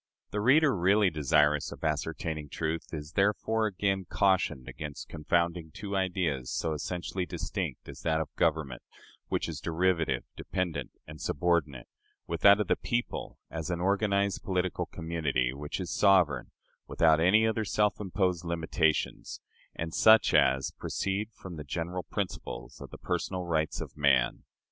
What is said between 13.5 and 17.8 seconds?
as an organized political community, which is sovereign, without any other than